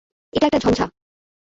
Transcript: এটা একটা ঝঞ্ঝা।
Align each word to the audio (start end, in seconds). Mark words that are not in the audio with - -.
এটা 0.33 0.45
একটা 0.45 0.59
ঝঞ্ঝা। 0.59 0.85